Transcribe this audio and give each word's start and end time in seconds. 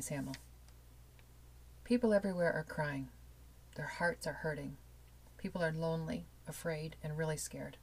Denise 0.00 0.16
Hamill. 0.16 0.36
People 1.84 2.14
everywhere 2.14 2.54
are 2.54 2.64
crying. 2.64 3.08
Their 3.74 3.84
hearts 3.98 4.26
are 4.26 4.32
hurting. 4.32 4.78
People 5.36 5.62
are 5.62 5.72
lonely, 5.72 6.24
afraid, 6.48 6.96
and 7.04 7.18
really 7.18 7.36
scared. 7.36 7.76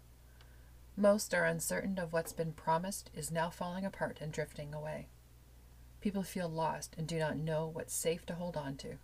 Most 0.96 1.32
are 1.36 1.46
uncertain 1.46 2.00
of 2.00 2.12
what's 2.12 2.34
been 2.34 2.54
promised 2.54 3.12
is 3.14 3.32
now 3.32 3.52
falling 3.52 3.86
apart 3.86 4.18
and 4.20 4.32
drifting 4.32 4.74
away. 4.74 5.10
People 6.02 6.24
feel 6.24 6.50
lost 6.50 6.96
and 6.98 7.06
do 7.06 7.20
not 7.20 7.38
know 7.38 7.70
what's 7.72 7.94
safe 7.94 8.26
to 8.26 8.34
hold 8.34 8.58
on 8.58 8.78
to. 8.78 8.96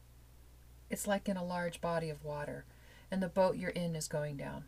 It's 0.90 1.06
like 1.06 1.30
in 1.30 1.38
a 1.38 1.46
large 1.46 1.82
body 1.82 2.10
of 2.10 2.24
water, 2.24 2.66
and 3.12 3.22
the 3.22 3.28
boat 3.28 3.58
you're 3.58 3.70
in 3.70 3.96
is 3.96 4.08
going 4.08 4.38
down. 4.38 4.64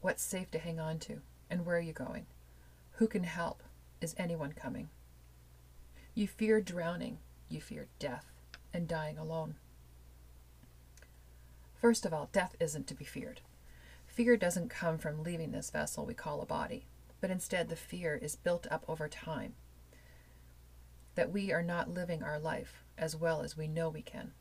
What's 0.00 0.22
safe 0.22 0.48
to 0.52 0.60
hang 0.60 0.78
on 0.78 1.00
to, 1.00 1.22
and 1.50 1.66
where 1.66 1.78
are 1.78 1.80
you 1.80 1.92
going? 1.92 2.26
Who 2.98 3.08
can 3.08 3.24
help? 3.24 3.64
Is 4.00 4.14
anyone 4.16 4.52
coming? 4.52 4.90
You 6.14 6.28
fear 6.28 6.60
drowning, 6.60 7.18
you 7.48 7.60
fear 7.60 7.88
death, 7.98 8.26
and 8.72 8.88
dying 8.88 9.18
alone. 9.18 9.56
First 11.80 12.06
of 12.06 12.14
all, 12.14 12.28
death 12.32 12.56
isn't 12.60 12.86
to 12.88 12.94
be 12.94 13.04
feared. 13.04 13.40
Fear 14.06 14.36
doesn't 14.36 14.70
come 14.70 14.98
from 14.98 15.22
leaving 15.22 15.52
this 15.52 15.70
vessel 15.70 16.06
we 16.06 16.14
call 16.14 16.40
a 16.40 16.46
body, 16.46 16.86
but 17.20 17.30
instead 17.30 17.68
the 17.68 17.76
fear 17.76 18.18
is 18.20 18.36
built 18.36 18.66
up 18.70 18.84
over 18.88 19.08
time 19.08 19.54
that 21.14 21.30
we 21.30 21.52
are 21.52 21.62
not 21.62 21.92
living 21.92 22.22
our 22.22 22.38
life 22.38 22.82
as 22.98 23.16
well 23.16 23.42
as 23.42 23.56
we 23.56 23.68
know 23.68 23.88
we 23.88 24.02
can. 24.02 24.32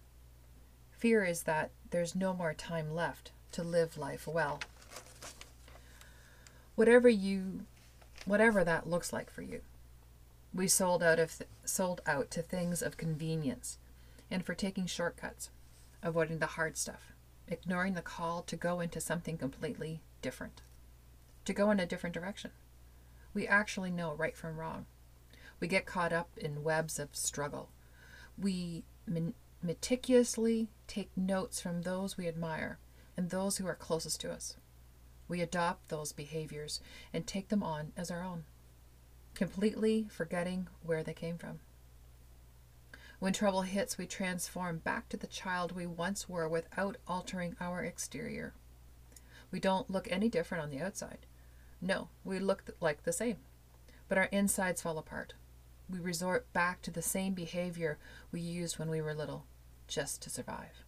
Fear 0.92 1.26
is 1.26 1.44
that 1.44 1.72
there's 1.90 2.16
no 2.16 2.34
more 2.34 2.54
time 2.54 2.94
left 2.94 3.32
to 3.52 3.64
live 3.64 3.98
life 3.98 4.28
well. 4.28 4.60
Whatever 6.76 7.10
you 7.10 7.62
whatever 8.26 8.64
that 8.64 8.90
looks 8.90 9.12
like 9.12 9.30
for 9.30 9.42
you. 9.42 9.62
We 10.54 10.68
sold 10.68 11.02
out 11.02 11.20
of 11.20 11.42
sold 11.66 12.02
out 12.06 12.30
to 12.32 12.42
things 12.42 12.82
of 12.82 12.98
convenience 12.98 13.80
and 14.30 14.46
for 14.46 14.54
taking 14.54 14.86
shortcuts, 14.86 15.50
avoiding 16.04 16.40
the 16.40 16.46
hard 16.46 16.78
stuff, 16.78 17.14
ignoring 17.48 17.94
the 17.96 18.02
call 18.02 18.44
to 18.44 18.56
go 18.56 18.80
into 18.80 19.02
something 19.02 19.38
completely 19.38 20.02
different, 20.22 20.62
to 21.46 21.54
go 21.54 21.72
in 21.72 21.80
a 21.80 21.86
different 21.86 22.14
direction. 22.14 22.52
We 23.34 23.48
actually 23.48 23.90
know 23.90 24.14
right 24.14 24.38
from 24.38 24.58
wrong. 24.58 24.86
We 25.60 25.68
get 25.68 25.86
caught 25.86 26.14
up 26.14 26.30
in 26.38 26.64
webs 26.64 27.00
of 27.00 27.16
struggle. 27.16 27.70
We 28.38 28.84
meticulously 29.62 30.70
take 30.88 31.16
notes 31.16 31.60
from 31.62 31.82
those 31.82 32.18
we 32.18 32.28
admire 32.28 32.78
and 33.18 33.30
those 33.30 33.58
who 33.58 33.66
are 33.66 33.76
closest 33.76 34.22
to 34.22 34.32
us. 34.32 34.56
We 35.28 35.42
adopt 35.42 35.90
those 35.90 36.12
behaviors 36.12 36.80
and 37.12 37.26
take 37.26 37.50
them 37.50 37.64
on 37.64 37.92
as 37.96 38.12
our 38.12 38.24
own, 38.24 38.44
completely 39.44 40.08
forgetting 40.10 40.70
where 40.86 41.04
they 41.04 41.14
came 41.14 41.38
from. 41.38 41.60
When 43.20 43.34
trouble 43.34 43.64
hits, 43.64 43.98
we 43.98 44.06
transform 44.06 44.78
back 44.78 45.10
to 45.10 45.18
the 45.18 45.28
child 45.28 45.74
we 45.74 45.86
once 45.86 46.30
were 46.30 46.48
without 46.48 46.96
altering 47.10 47.58
our 47.60 47.84
exterior. 47.84 48.54
We 49.52 49.60
don't 49.60 49.92
look 49.92 50.10
any 50.10 50.30
different 50.30 50.64
on 50.64 50.70
the 50.70 50.80
outside. 50.80 51.26
No, 51.82 52.08
we 52.24 52.40
look 52.40 52.64
like 52.80 53.04
the 53.04 53.12
same, 53.12 53.36
but 54.08 54.18
our 54.18 54.30
insides 54.32 54.82
fall 54.82 54.98
apart. 54.98 55.34
We 55.90 56.00
resort 56.00 56.52
back 56.54 56.82
to 56.84 56.92
the 56.92 57.02
same 57.02 57.34
behavior 57.34 57.98
we 58.32 58.40
used 58.40 58.80
when 58.80 58.90
we 58.90 59.02
were 59.02 59.14
little, 59.14 59.44
just 59.90 60.22
to 60.22 60.30
survive. 60.30 60.86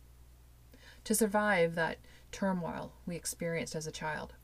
To 1.03 1.13
survive 1.13 1.75
that 1.75 1.97
turmoil 2.31 2.93
we 3.05 3.17
experienced 3.17 3.75
as 3.75 3.85
a 3.85 3.91
child. 3.91 4.35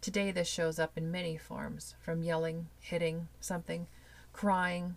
Today, 0.00 0.30
this 0.30 0.48
shows 0.48 0.78
up 0.78 0.96
in 0.96 1.10
many 1.10 1.36
forms 1.36 1.94
from 2.00 2.22
yelling, 2.22 2.68
hitting 2.80 3.28
something, 3.40 3.86
crying, 4.32 4.96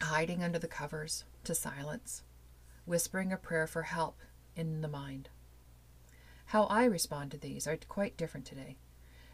hiding 0.00 0.42
under 0.42 0.58
the 0.58 0.68
covers, 0.68 1.24
to 1.44 1.54
silence, 1.54 2.22
whispering 2.84 3.32
a 3.32 3.36
prayer 3.36 3.66
for 3.66 3.82
help 3.82 4.18
in 4.56 4.80
the 4.80 4.88
mind. 4.88 5.28
How 6.46 6.64
I 6.64 6.84
respond 6.84 7.30
to 7.32 7.38
these 7.38 7.66
are 7.66 7.76
quite 7.88 8.16
different 8.16 8.46
today. 8.46 8.76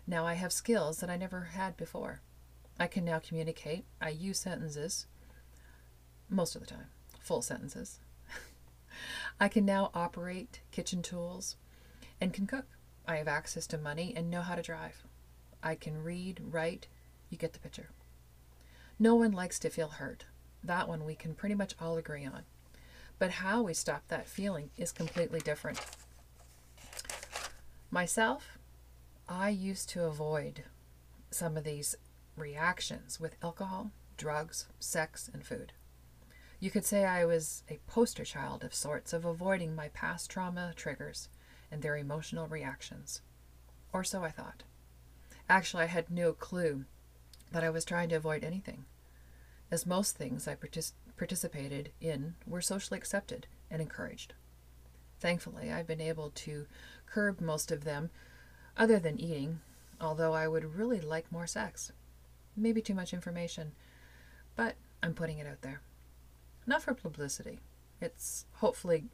Now 0.07 0.25
I 0.25 0.35
have 0.35 0.53
skills 0.53 1.01
that 1.01 1.11
I 1.11 1.17
never 1.17 1.41
had 1.53 1.77
before. 1.77 2.23
I 2.81 2.87
can 2.87 3.05
now 3.05 3.19
communicate. 3.19 3.85
I 4.01 4.11
use 4.11 4.41
sentences 4.41 5.07
most 6.31 6.55
of 6.55 6.61
the 6.61 6.67
time, 6.67 6.87
full 7.21 7.43
sentences. 7.43 8.01
I 9.41 9.49
can 9.49 9.65
now 9.65 9.91
operate 9.95 10.61
kitchen 10.71 11.03
tools 11.03 11.57
and 12.21 12.33
can 12.33 12.47
cook. 12.47 12.67
I 13.09 13.17
have 13.17 13.27
access 13.27 13.67
to 13.69 13.79
money 13.79 14.13
and 14.15 14.29
know 14.31 14.43
how 14.43 14.55
to 14.55 14.63
drive. 14.63 15.03
I 15.63 15.77
can 15.77 16.05
read, 16.05 16.43
write. 16.45 16.89
You 17.31 17.39
get 17.39 17.55
the 17.55 17.59
picture. 17.59 17.89
No 18.99 19.15
one 19.15 19.33
likes 19.33 19.59
to 19.61 19.71
feel 19.71 19.89
hurt. 19.89 20.27
That 20.63 20.89
one 20.89 21.07
we 21.07 21.15
can 21.15 21.35
pretty 21.35 21.55
much 21.55 21.75
all 21.81 21.97
agree 21.97 22.27
on. 22.27 22.43
But 23.19 23.31
how 23.31 23.63
we 23.63 23.73
stop 23.73 24.07
that 24.09 24.29
feeling 24.29 24.69
is 24.77 24.93
completely 24.93 25.41
different. 25.41 25.81
Myself, 27.91 28.59
I 29.27 29.49
used 29.49 29.89
to 29.91 30.05
avoid 30.05 30.65
some 31.31 31.57
of 31.57 31.65
these 31.65 31.95
reactions 32.37 33.19
with 33.19 33.37
alcohol, 33.43 33.91
drugs, 34.19 34.67
sex, 34.79 35.31
and 35.33 35.43
food. 35.47 35.73
You 36.61 36.71
could 36.71 36.85
say 36.85 37.07
I 37.07 37.25
was 37.25 37.63
a 37.71 37.79
poster 37.87 38.25
child 38.25 38.65
of 38.65 38.75
sorts 38.75 39.15
of 39.15 39.25
avoiding 39.25 39.75
my 39.75 39.89
past 39.89 40.31
trauma 40.31 40.75
triggers 40.77 41.31
and 41.71 41.83
their 41.83 41.97
emotional 41.97 42.47
reactions. 42.47 43.23
Or 43.93 44.05
so 44.05 44.23
I 44.25 44.31
thought. 44.31 44.63
Actually, 45.49 45.85
I 45.85 45.87
had 45.87 46.11
no 46.11 46.33
clue 46.33 46.85
that 47.53 47.65
I 47.65 47.71
was 47.71 47.85
trying 47.85 48.09
to 48.11 48.17
avoid 48.17 48.45
anything 48.45 48.85
as 49.71 49.87
most 49.87 50.17
things 50.17 50.49
I 50.49 50.55
partic- 50.55 50.93
participated 51.17 51.91
in 52.01 52.35
were 52.47 52.61
socially 52.61 52.99
accepted 52.99 53.47
and 53.71 53.83
encouraged. 53.83 54.35
Thankfully, 55.21 55.71
I've 55.71 55.87
been 55.87 56.01
able 56.01 56.31
to 56.31 56.67
curb 57.07 57.41
most 57.41 57.73
of 57.73 57.85
them, 57.85 58.11
other 58.77 58.99
than 58.99 59.21
eating, 59.21 59.61
although 60.01 60.33
I 60.33 60.49
would 60.49 60.77
really 60.77 61.01
like 61.01 61.31
more 61.33 61.47
sex. 61.47 61.93
Maybe 62.57 62.81
too 62.81 62.95
much 62.95 63.13
information, 63.13 63.73
but 64.57 64.77
I'm 65.03 65.15
putting 65.15 65.39
it 65.39 65.47
out 65.47 65.63
there. 65.63 65.81
Not 66.67 66.83
for 66.83 66.95
publicity. 66.95 67.61
It's 68.01 68.47
hopefully 68.55 69.05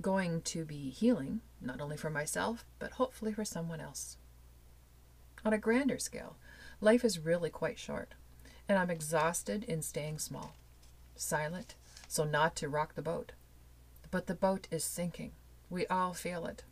going 0.00 0.42
to 0.42 0.64
be 0.64 0.90
healing, 0.90 1.40
not 1.60 1.80
only 1.80 1.96
for 1.96 2.10
myself, 2.10 2.64
but 2.78 2.92
hopefully 2.92 3.32
for 3.32 3.44
someone 3.44 3.80
else. 3.80 4.16
On 5.44 5.52
a 5.52 5.58
grander 5.58 5.98
scale, 5.98 6.36
life 6.80 7.04
is 7.04 7.18
really 7.18 7.50
quite 7.50 7.78
short 7.78 8.14
and 8.68 8.78
I'm 8.78 8.90
exhausted 8.90 9.64
in 9.64 9.82
staying 9.82 10.18
small, 10.18 10.56
silent, 11.16 11.74
so 12.08 12.24
not 12.24 12.56
to 12.56 12.68
rock 12.68 12.94
the 12.94 13.02
boat. 13.02 13.32
But 14.10 14.26
the 14.26 14.34
boat 14.34 14.68
is 14.70 14.84
sinking. 14.84 15.32
We 15.68 15.86
all 15.86 16.14
feel 16.14 16.46
it. 16.46 16.62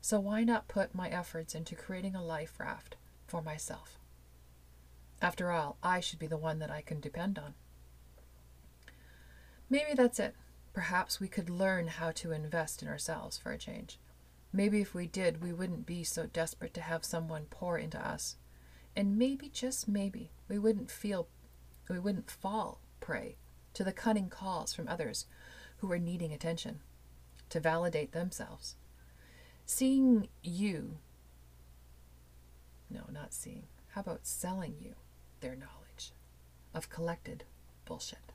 So 0.00 0.20
why 0.20 0.44
not 0.44 0.68
put 0.68 0.94
my 0.94 1.08
efforts 1.08 1.54
into 1.54 1.74
creating 1.74 2.14
a 2.14 2.24
life 2.24 2.58
raft 2.58 2.96
for 3.26 3.42
myself? 3.42 3.98
After 5.20 5.50
all, 5.50 5.76
I 5.82 6.00
should 6.00 6.18
be 6.18 6.26
the 6.26 6.36
one 6.36 6.58
that 6.60 6.70
I 6.70 6.82
can 6.82 7.00
depend 7.00 7.38
on. 7.38 7.54
Maybe 9.70 9.94
that's 9.94 10.20
it. 10.20 10.34
Perhaps 10.78 11.18
we 11.18 11.26
could 11.26 11.50
learn 11.50 11.88
how 11.88 12.12
to 12.12 12.30
invest 12.30 12.82
in 12.84 12.88
ourselves 12.88 13.36
for 13.36 13.50
a 13.50 13.58
change. 13.58 13.98
Maybe 14.52 14.80
if 14.80 14.94
we 14.94 15.08
did, 15.08 15.42
we 15.42 15.52
wouldn't 15.52 15.86
be 15.86 16.04
so 16.04 16.26
desperate 16.26 16.72
to 16.74 16.80
have 16.80 17.04
someone 17.04 17.46
pour 17.50 17.76
into 17.76 17.98
us. 17.98 18.36
And 18.94 19.18
maybe, 19.18 19.48
just 19.48 19.88
maybe, 19.88 20.30
we 20.48 20.56
wouldn't 20.56 20.88
feel 20.88 21.26
we 21.88 21.98
wouldn't 21.98 22.30
fall 22.30 22.80
prey 23.00 23.34
to 23.74 23.82
the 23.82 23.92
cunning 23.92 24.28
calls 24.28 24.72
from 24.72 24.86
others 24.86 25.26
who 25.78 25.88
were 25.88 25.98
needing 25.98 26.32
attention 26.32 26.78
to 27.50 27.58
validate 27.58 28.12
themselves. 28.12 28.76
Seeing 29.66 30.28
you, 30.44 30.98
no, 32.88 33.00
not 33.10 33.34
seeing, 33.34 33.64
how 33.94 34.02
about 34.02 34.28
selling 34.28 34.76
you 34.80 34.94
their 35.40 35.56
knowledge 35.56 36.12
of 36.72 36.88
collected 36.88 37.42
bullshit? 37.84 38.32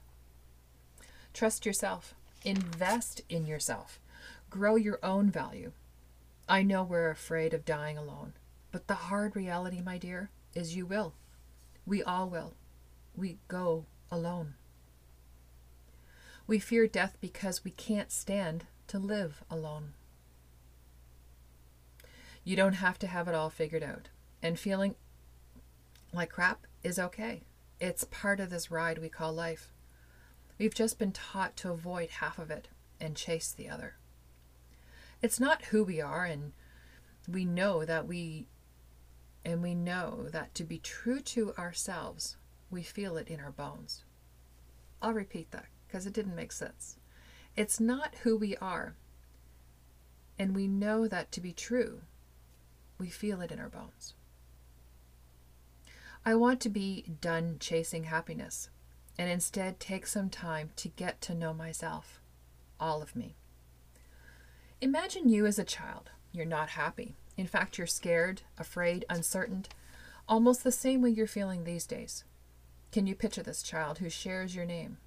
Trust 1.33 1.65
yourself, 1.65 2.13
invest 2.43 3.21
in 3.29 3.45
yourself, 3.45 3.99
grow 4.49 4.75
your 4.75 4.99
own 5.03 5.29
value. 5.29 5.71
I 6.47 6.63
know 6.63 6.83
we're 6.83 7.09
afraid 7.09 7.53
of 7.53 7.65
dying 7.65 7.97
alone, 7.97 8.33
but 8.71 8.87
the 8.87 8.93
hard 8.95 9.35
reality, 9.35 9.81
my 9.81 9.97
dear, 9.97 10.29
is 10.53 10.75
you 10.75 10.85
will. 10.85 11.13
We 11.85 12.03
all 12.03 12.29
will 12.29 12.55
we 13.15 13.37
go 13.47 13.85
alone. 14.11 14.55
We 16.47 16.59
fear 16.59 16.87
death 16.87 17.17
because 17.21 17.63
we 17.63 17.71
can't 17.71 18.11
stand 18.11 18.65
to 18.87 18.99
live 18.99 19.43
alone. 19.49 19.93
You 22.43 22.55
don't 22.55 22.73
have 22.73 22.99
to 22.99 23.07
have 23.07 23.27
it 23.27 23.35
all 23.35 23.49
figured 23.49 23.83
out, 23.83 24.09
and 24.41 24.59
feeling 24.59 24.95
like 26.11 26.31
crap 26.31 26.67
is 26.83 26.99
okay. 26.99 27.43
It's 27.79 28.03
part 28.03 28.39
of 28.39 28.49
this 28.49 28.69
ride 28.69 28.97
we 28.97 29.09
call 29.09 29.31
life. 29.31 29.71
We've 30.57 30.73
just 30.73 30.99
been 30.99 31.11
taught 31.11 31.55
to 31.57 31.71
avoid 31.71 32.09
half 32.09 32.37
of 32.39 32.51
it 32.51 32.67
and 32.99 33.15
chase 33.15 33.51
the 33.51 33.69
other. 33.69 33.95
It's 35.21 35.39
not 35.39 35.65
who 35.65 35.83
we 35.83 36.01
are, 36.01 36.25
and 36.25 36.53
we 37.27 37.45
know 37.45 37.85
that 37.85 38.07
we 38.07 38.47
and 39.45 39.61
we 39.61 39.75
know 39.75 40.27
that 40.31 40.55
to 40.55 40.63
be 40.63 40.77
true 40.77 41.19
to 41.19 41.53
ourselves 41.55 42.37
we 42.73 42.81
feel 42.81 43.17
it 43.17 43.27
in 43.27 43.39
our 43.39 43.51
bones. 43.51 44.03
I'll 45.01 45.13
repeat 45.13 45.51
that 45.51 45.67
because 45.87 46.05
it 46.05 46.13
didn't 46.13 46.35
make 46.35 46.51
sense. 46.51 46.97
It's 47.55 47.79
not 47.79 48.15
who 48.23 48.35
we 48.35 48.57
are. 48.57 48.95
And 50.39 50.55
we 50.55 50.67
know 50.67 51.07
that 51.07 51.31
to 51.33 51.41
be 51.41 51.53
true. 51.53 52.01
We 52.97 53.09
feel 53.09 53.41
it 53.41 53.51
in 53.51 53.59
our 53.59 53.69
bones. 53.69 54.15
I 56.25 56.35
want 56.35 56.61
to 56.61 56.69
be 56.69 57.05
done 57.21 57.57
chasing 57.59 58.05
happiness 58.05 58.69
and 59.17 59.29
instead 59.29 59.79
take 59.79 60.07
some 60.07 60.29
time 60.29 60.71
to 60.75 60.87
get 60.89 61.21
to 61.21 61.35
know 61.35 61.53
myself, 61.53 62.19
all 62.79 63.01
of 63.01 63.15
me. 63.15 63.35
Imagine 64.81 65.29
you 65.29 65.45
as 65.45 65.59
a 65.59 65.63
child. 65.63 66.09
You're 66.31 66.45
not 66.45 66.69
happy. 66.69 67.15
In 67.37 67.47
fact, 67.47 67.77
you're 67.77 67.87
scared, 67.87 68.41
afraid, 68.57 69.05
uncertain, 69.09 69.65
almost 70.27 70.63
the 70.63 70.71
same 70.71 71.01
way 71.01 71.09
you're 71.09 71.27
feeling 71.27 71.63
these 71.63 71.85
days. 71.85 72.23
Can 72.91 73.07
you 73.07 73.15
picture 73.15 73.43
this 73.43 73.63
child 73.63 73.99
who 73.99 74.09
shares 74.09 74.55
your 74.55 74.65
name? 74.65 74.97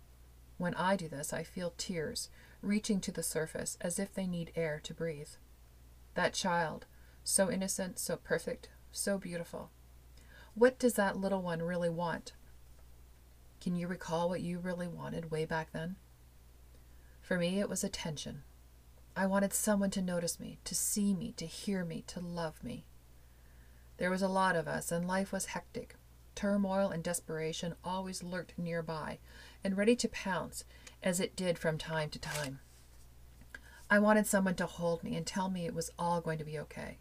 When 0.59 0.75
I 0.75 0.97
do 0.97 1.09
this, 1.09 1.33
I 1.33 1.43
feel 1.43 1.75
tears 1.77 2.29
reaching 2.63 3.01
to 3.01 3.13
the 3.13 3.23
surface 3.23 3.77
as 3.81 3.99
if 3.99 4.15
they 4.15 4.27
need 4.27 4.53
air 4.57 4.81
to 4.83 4.95
breathe. 4.95 5.29
That 6.15 6.33
child, 6.33 6.87
so 7.23 7.51
innocent, 7.51 7.99
so 7.99 8.17
perfect, 8.17 8.69
so 8.91 9.19
beautiful. 9.19 9.71
What 10.55 10.79
does 10.79 10.95
that 10.95 11.19
little 11.19 11.43
one 11.43 11.63
really 11.63 11.91
want? 11.91 12.33
Can 13.67 13.75
you 13.75 13.89
recall 13.89 14.29
what 14.29 14.43
you 14.43 14.61
really 14.61 14.87
wanted 14.87 15.33
way 15.33 15.45
back 15.45 15.73
then? 15.73 15.97
For 17.21 17.37
me, 17.37 17.59
it 17.59 17.69
was 17.69 17.83
attention. 17.83 18.45
I 19.17 19.27
wanted 19.27 19.53
someone 19.53 19.91
to 19.91 20.01
notice 20.01 20.39
me, 20.39 20.59
to 20.63 20.73
see 20.73 21.13
me, 21.13 21.33
to 21.37 21.47
hear 21.47 21.85
me, 21.85 22.05
to 22.07 22.21
love 22.21 22.63
me. 22.63 22.85
There 23.97 24.09
was 24.09 24.23
a 24.23 24.29
lot 24.29 24.55
of 24.55 24.69
us, 24.69 24.93
and 24.93 25.09
life 25.09 25.33
was 25.33 25.47
hectic. 25.47 25.97
Turmoil 26.37 26.91
and 26.91 27.03
desperation 27.03 27.75
always 27.83 28.23
lurked 28.23 28.57
nearby 28.57 29.19
and 29.65 29.77
ready 29.77 29.97
to 29.97 30.09
pounce, 30.11 30.63
as 31.03 31.19
it 31.19 31.35
did 31.35 31.59
from 31.59 31.77
time 31.77 32.09
to 32.11 32.21
time. 32.21 32.61
I 33.91 33.99
wanted 33.99 34.29
someone 34.29 34.55
to 34.55 34.67
hold 34.67 35.03
me 35.03 35.17
and 35.17 35.27
tell 35.27 35.51
me 35.51 35.67
it 35.67 35.75
was 35.75 35.91
all 35.99 36.21
going 36.21 36.39
to 36.39 36.45
be 36.45 36.57
okay. 36.61 36.99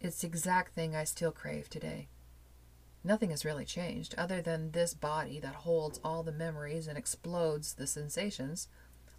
It's 0.00 0.20
the 0.20 0.28
exact 0.28 0.72
thing 0.72 0.94
I 0.94 1.02
still 1.02 1.32
crave 1.32 1.68
today. 1.68 2.06
Nothing 3.02 3.30
has 3.30 3.44
really 3.44 3.64
changed, 3.64 4.14
other 4.18 4.42
than 4.42 4.72
this 4.72 4.92
body 4.92 5.40
that 5.40 5.54
holds 5.54 6.00
all 6.04 6.22
the 6.22 6.32
memories 6.32 6.86
and 6.86 6.98
explodes 6.98 7.74
the 7.74 7.86
sensations. 7.86 8.68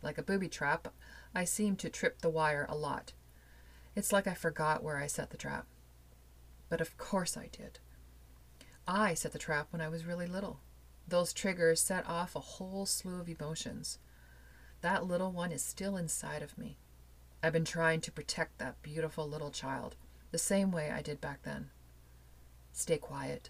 Like 0.04 0.18
a 0.18 0.24
booby 0.24 0.48
trap, 0.48 0.90
I 1.34 1.46
seem 1.46 1.76
to 1.78 1.90
trip 1.90 2.22
the 2.22 2.30
wire 2.30 2.66
a 2.70 2.76
lot. 2.76 3.14
It's 3.96 4.12
like 4.12 4.28
I 4.28 4.34
forgot 4.34 4.84
where 4.84 4.98
I 4.98 5.08
set 5.08 5.32
the 5.32 5.38
trap. 5.38 5.66
But 6.70 6.80
of 6.82 6.98
course 6.98 7.36
I 7.36 7.50
did. 7.52 7.80
I 8.88 9.14
set 9.16 9.32
the 9.32 9.40
trap 9.40 9.68
when 9.72 9.82
I 9.82 9.90
was 9.90 10.06
really 10.06 10.28
little. 10.28 10.60
Those 11.08 11.34
triggers 11.34 11.82
set 11.82 12.08
off 12.08 12.36
a 12.36 12.40
whole 12.40 12.86
slew 12.86 13.20
of 13.20 13.30
emotions. 13.30 14.00
That 14.82 15.06
little 15.06 15.32
one 15.32 15.52
is 15.52 15.64
still 15.64 15.98
inside 15.98 16.42
of 16.42 16.58
me. 16.58 16.78
I've 17.44 17.54
been 17.54 17.66
trying 17.66 18.02
to 18.02 18.12
protect 18.12 18.60
that 18.60 18.82
beautiful 18.82 19.28
little 19.28 19.52
child 19.52 19.96
the 20.32 20.38
same 20.38 20.72
way 20.72 20.92
I 20.92 21.02
did 21.02 21.20
back 21.20 21.44
then. 21.44 21.70
Stay 22.72 22.98
quiet. 22.98 23.50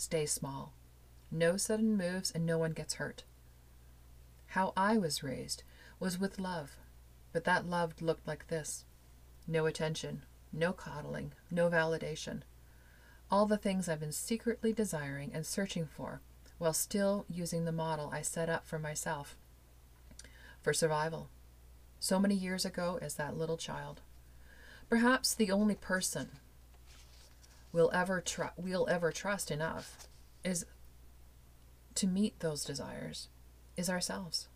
Stay 0.00 0.24
small. 0.24 0.72
No 1.30 1.58
sudden 1.58 1.94
moves 1.94 2.30
and 2.30 2.46
no 2.46 2.56
one 2.56 2.72
gets 2.72 2.94
hurt. 2.94 3.24
How 4.46 4.72
I 4.74 4.96
was 4.96 5.22
raised 5.22 5.62
was 5.98 6.18
with 6.18 6.38
love, 6.38 6.78
but 7.34 7.44
that 7.44 7.66
love 7.66 8.00
looked 8.00 8.26
like 8.26 8.48
this 8.48 8.86
no 9.46 9.66
attention, 9.66 10.22
no 10.52 10.72
coddling, 10.72 11.32
no 11.50 11.68
validation 11.68 12.42
all 13.30 13.44
the 13.44 13.58
things 13.58 13.88
I've 13.88 14.00
been 14.00 14.10
secretly 14.10 14.72
desiring 14.72 15.30
and 15.34 15.46
searching 15.46 15.86
for 15.86 16.22
while 16.56 16.72
still 16.72 17.26
using 17.28 17.64
the 17.64 17.70
model 17.70 18.10
I 18.10 18.22
set 18.22 18.48
up 18.48 18.66
for 18.66 18.78
myself 18.78 19.36
for 20.62 20.72
survival 20.72 21.28
so 21.98 22.18
many 22.18 22.34
years 22.34 22.64
ago 22.64 22.98
as 23.02 23.16
that 23.16 23.36
little 23.36 23.58
child. 23.58 24.00
Perhaps 24.88 25.34
the 25.34 25.52
only 25.52 25.74
person 25.74 26.30
we'll 27.72 27.90
ever, 27.92 28.20
tr- 28.20 28.54
we'll 28.56 28.88
ever 28.88 29.12
trust 29.12 29.50
enough 29.50 30.08
is 30.44 30.64
to 31.94 32.06
meet 32.06 32.40
those 32.40 32.64
desires 32.64 33.28
is 33.76 33.90
ourselves. 33.90 34.48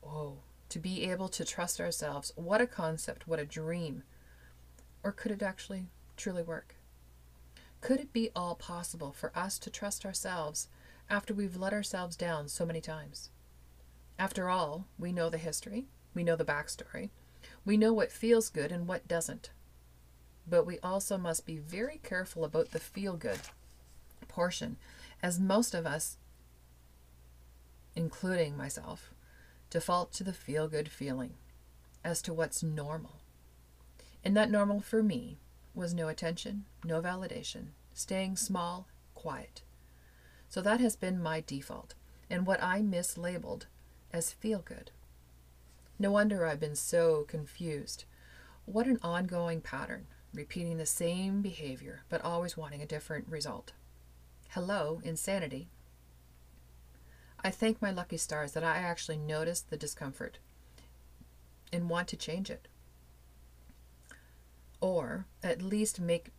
Whoa, 0.00 0.38
to 0.68 0.78
be 0.78 1.10
able 1.10 1.28
to 1.28 1.44
trust 1.44 1.80
ourselves. 1.80 2.32
What 2.36 2.60
a 2.60 2.66
concept, 2.66 3.28
what 3.28 3.38
a 3.38 3.44
dream. 3.44 4.02
Or 5.02 5.12
could 5.12 5.32
it 5.32 5.42
actually 5.42 5.86
truly 6.16 6.42
work? 6.42 6.76
Could 7.80 8.00
it 8.00 8.12
be 8.12 8.30
all 8.36 8.54
possible 8.54 9.12
for 9.12 9.32
us 9.36 9.58
to 9.58 9.70
trust 9.70 10.06
ourselves 10.06 10.68
after 11.10 11.34
we've 11.34 11.56
let 11.56 11.72
ourselves 11.72 12.16
down 12.16 12.48
so 12.48 12.64
many 12.64 12.80
times? 12.80 13.30
After 14.18 14.48
all, 14.48 14.86
we 14.98 15.12
know 15.12 15.28
the 15.28 15.38
history, 15.38 15.86
we 16.14 16.22
know 16.22 16.36
the 16.36 16.44
backstory, 16.44 17.10
we 17.64 17.76
know 17.76 17.92
what 17.92 18.12
feels 18.12 18.48
good 18.48 18.70
and 18.70 18.86
what 18.86 19.08
doesn't. 19.08 19.50
But 20.46 20.66
we 20.66 20.78
also 20.80 21.16
must 21.16 21.46
be 21.46 21.56
very 21.58 22.00
careful 22.02 22.44
about 22.44 22.72
the 22.72 22.80
feel 22.80 23.16
good 23.16 23.40
portion, 24.28 24.76
as 25.22 25.38
most 25.38 25.74
of 25.74 25.86
us, 25.86 26.16
including 27.94 28.56
myself, 28.56 29.12
default 29.70 30.12
to 30.14 30.24
the 30.24 30.32
feel 30.32 30.68
good 30.68 30.88
feeling 30.90 31.34
as 32.04 32.20
to 32.22 32.34
what's 32.34 32.62
normal. 32.62 33.20
And 34.24 34.36
that 34.36 34.50
normal 34.50 34.80
for 34.80 35.02
me 35.02 35.38
was 35.74 35.94
no 35.94 36.08
attention, 36.08 36.64
no 36.84 37.00
validation, 37.00 37.68
staying 37.94 38.36
small, 38.36 38.88
quiet. 39.14 39.62
So 40.48 40.60
that 40.60 40.80
has 40.80 40.96
been 40.96 41.22
my 41.22 41.42
default, 41.46 41.94
and 42.28 42.46
what 42.46 42.62
I 42.62 42.80
mislabeled 42.80 43.66
as 44.12 44.32
feel 44.32 44.58
good. 44.58 44.90
No 45.98 46.10
wonder 46.10 46.44
I've 46.44 46.60
been 46.60 46.76
so 46.76 47.24
confused. 47.28 48.04
What 48.64 48.86
an 48.86 48.98
ongoing 49.02 49.60
pattern, 49.60 50.06
repeating 50.34 50.78
the 50.78 50.86
same 50.86 51.42
behavior, 51.42 52.02
but 52.08 52.24
always 52.24 52.56
wanting 52.56 52.82
a 52.82 52.86
different 52.86 53.28
result. 53.28 53.72
Hello, 54.50 55.00
insanity. 55.04 55.68
I 57.44 57.50
thank 57.50 57.82
my 57.82 57.90
lucky 57.90 58.16
stars 58.16 58.52
that 58.52 58.64
I 58.64 58.76
actually 58.76 59.18
notice 59.18 59.60
the 59.60 59.76
discomfort 59.76 60.38
and 61.72 61.88
want 61.88 62.08
to 62.08 62.16
change 62.16 62.50
it 62.50 62.68
or 64.82 65.26
at 65.42 65.62
least 65.62 66.00
make 66.00 66.32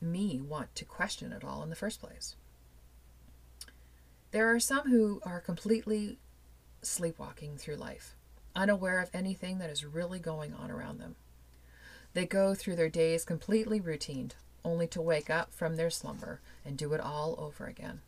me 0.00 0.40
want 0.40 0.74
to 0.76 0.84
question 0.86 1.32
it 1.32 1.44
all 1.44 1.62
in 1.62 1.68
the 1.68 1.76
first 1.76 2.00
place. 2.00 2.36
There 4.30 4.48
are 4.54 4.60
some 4.60 4.88
who 4.88 5.20
are 5.24 5.40
completely 5.40 6.18
sleepwalking 6.80 7.58
through 7.58 7.76
life, 7.76 8.14
unaware 8.54 9.00
of 9.00 9.10
anything 9.12 9.58
that 9.58 9.68
is 9.68 9.84
really 9.84 10.20
going 10.20 10.54
on 10.54 10.70
around 10.70 11.00
them. 11.00 11.16
They 12.14 12.26
go 12.26 12.54
through 12.54 12.76
their 12.76 12.88
days 12.88 13.24
completely 13.24 13.80
routined, 13.80 14.32
only 14.64 14.86
to 14.88 15.00
wake 15.00 15.30
up 15.30 15.52
from 15.52 15.76
their 15.76 15.90
slumber 15.90 16.40
and 16.64 16.76
do 16.76 16.92
it 16.92 17.00
all 17.00 17.34
over 17.38 17.66
again. 17.66 18.00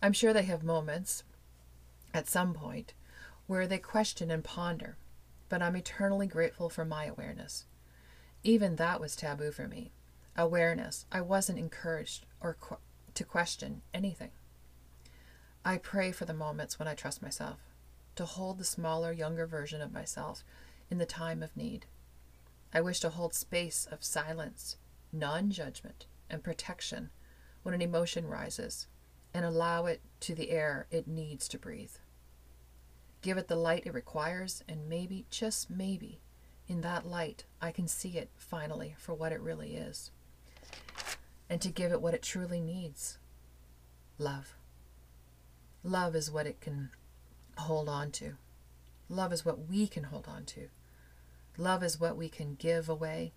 I'm 0.00 0.12
sure 0.12 0.32
they 0.32 0.42
have 0.44 0.62
moments 0.62 1.22
at 2.14 2.28
some 2.28 2.54
point 2.54 2.94
where 3.46 3.66
they 3.66 3.78
question 3.78 4.30
and 4.30 4.42
ponder, 4.42 4.96
but 5.48 5.62
I'm 5.62 5.76
eternally 5.76 6.26
grateful 6.26 6.68
for 6.68 6.84
my 6.84 7.04
awareness. 7.04 7.66
Even 8.42 8.76
that 8.76 9.00
was 9.00 9.14
taboo 9.14 9.52
for 9.52 9.68
me. 9.68 9.92
Awareness. 10.36 11.06
I 11.12 11.20
wasn't 11.20 11.58
encouraged 11.58 12.26
or 12.40 12.56
qu- 12.58 12.78
to 13.14 13.24
question 13.24 13.82
anything. 13.92 14.30
I 15.64 15.76
pray 15.76 16.10
for 16.10 16.24
the 16.24 16.34
moments 16.34 16.78
when 16.78 16.88
I 16.88 16.94
trust 16.94 17.22
myself, 17.22 17.58
to 18.16 18.24
hold 18.24 18.58
the 18.58 18.64
smaller, 18.64 19.12
younger 19.12 19.46
version 19.46 19.80
of 19.80 19.92
myself 19.92 20.42
in 20.90 20.98
the 20.98 21.06
time 21.06 21.42
of 21.42 21.56
need. 21.56 21.86
I 22.74 22.80
wish 22.80 23.00
to 23.00 23.10
hold 23.10 23.34
space 23.34 23.86
of 23.90 24.02
silence, 24.02 24.76
non 25.12 25.50
judgment, 25.50 26.06
and 26.30 26.42
protection 26.42 27.10
when 27.62 27.74
an 27.74 27.82
emotion 27.82 28.26
rises, 28.26 28.86
and 29.34 29.44
allow 29.44 29.86
it 29.86 30.00
to 30.20 30.34
the 30.34 30.50
air 30.50 30.86
it 30.90 31.06
needs 31.06 31.48
to 31.48 31.58
breathe. 31.58 31.96
Give 33.20 33.38
it 33.38 33.48
the 33.48 33.56
light 33.56 33.86
it 33.86 33.94
requires, 33.94 34.64
and 34.68 34.88
maybe, 34.88 35.26
just 35.30 35.70
maybe, 35.70 36.20
in 36.66 36.80
that 36.80 37.06
light, 37.06 37.44
I 37.60 37.70
can 37.70 37.86
see 37.86 38.16
it 38.18 38.30
finally 38.36 38.94
for 38.98 39.14
what 39.14 39.32
it 39.32 39.40
really 39.40 39.76
is. 39.76 40.10
And 41.48 41.60
to 41.60 41.68
give 41.68 41.92
it 41.92 42.00
what 42.00 42.14
it 42.14 42.22
truly 42.22 42.60
needs 42.60 43.18
love. 44.18 44.54
Love 45.84 46.14
is 46.14 46.30
what 46.30 46.46
it 46.46 46.60
can 46.60 46.90
hold 47.58 47.88
on 47.88 48.10
to. 48.12 48.34
Love 49.08 49.32
is 49.32 49.44
what 49.44 49.68
we 49.68 49.86
can 49.86 50.04
hold 50.04 50.26
on 50.28 50.44
to. 50.44 50.68
Love 51.56 51.82
is 51.82 52.00
what 52.00 52.16
we 52.16 52.28
can 52.28 52.54
give 52.54 52.88
away. 52.88 53.32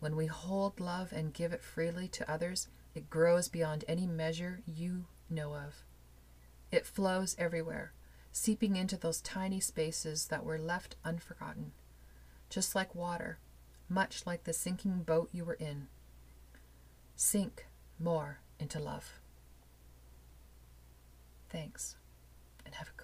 When 0.00 0.14
we 0.16 0.26
hold 0.26 0.78
love 0.78 1.12
and 1.12 1.32
give 1.32 1.52
it 1.52 1.64
freely 1.64 2.08
to 2.08 2.30
others, 2.30 2.68
it 2.94 3.10
grows 3.10 3.48
beyond 3.48 3.84
any 3.88 4.06
measure 4.06 4.60
you 4.66 5.06
know 5.30 5.54
of. 5.54 5.84
It 6.70 6.86
flows 6.86 7.34
everywhere, 7.38 7.92
seeping 8.32 8.76
into 8.76 8.96
those 8.96 9.20
tiny 9.20 9.60
spaces 9.60 10.26
that 10.26 10.44
were 10.44 10.58
left 10.58 10.96
unforgotten 11.04 11.72
just 12.48 12.74
like 12.74 12.94
water, 12.94 13.38
much 13.88 14.26
like 14.26 14.44
the 14.44 14.52
sinking 14.52 15.02
boat 15.02 15.28
you 15.32 15.44
were 15.44 15.54
in. 15.54 15.88
Sink 17.14 17.66
more 17.98 18.40
into 18.58 18.78
love. 18.78 19.20
Thanks, 21.48 21.96
and 22.64 22.74
have 22.74 22.88
a 22.88 23.02